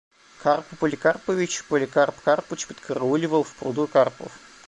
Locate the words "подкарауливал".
2.65-3.43